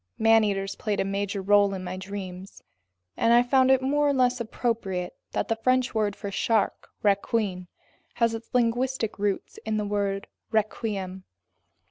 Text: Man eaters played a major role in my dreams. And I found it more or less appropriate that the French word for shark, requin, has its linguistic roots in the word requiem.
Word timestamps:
Man 0.17 0.43
eaters 0.43 0.73
played 0.75 0.99
a 0.99 1.05
major 1.05 1.43
role 1.43 1.75
in 1.75 1.83
my 1.83 1.95
dreams. 1.95 2.63
And 3.15 3.33
I 3.33 3.43
found 3.43 3.69
it 3.69 3.83
more 3.83 4.07
or 4.09 4.13
less 4.13 4.41
appropriate 4.41 5.15
that 5.33 5.47
the 5.47 5.55
French 5.55 5.93
word 5.93 6.15
for 6.15 6.31
shark, 6.31 6.87
requin, 7.03 7.67
has 8.15 8.33
its 8.33 8.49
linguistic 8.51 9.19
roots 9.19 9.59
in 9.63 9.77
the 9.77 9.85
word 9.85 10.25
requiem. 10.49 11.23